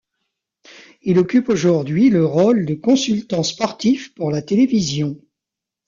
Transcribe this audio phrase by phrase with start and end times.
[1.03, 5.19] Il occupe aujourd'hui le rôle de consultant sportif pour la télévision.